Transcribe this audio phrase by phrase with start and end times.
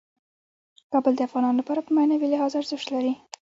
[0.91, 3.13] کابل د افغانانو لپاره په معنوي لحاظ ارزښت لري.